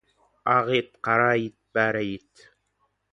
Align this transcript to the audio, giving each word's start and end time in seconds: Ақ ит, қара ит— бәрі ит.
Ақ 0.55 0.67
ит, 0.77 0.89
қара 1.05 1.31
ит— 1.45 1.55
бәрі 1.73 2.03
ит. 2.15 2.31